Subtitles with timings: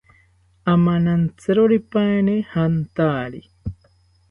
[0.73, 3.41] Amanantziroripaeni jantari